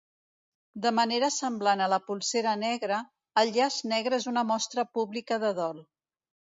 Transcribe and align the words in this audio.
De 0.85 0.91
manera 0.99 1.29
semblant 1.35 1.83
a 1.83 1.91
la 1.93 2.01
polsera 2.09 2.55
negra, 2.63 2.99
el 3.45 3.55
llaç 3.61 3.81
negre 3.95 4.21
és 4.23 4.29
una 4.35 4.49
mostra 4.55 4.91
pública 4.99 5.43
de 5.49 5.57
dol. 5.65 5.89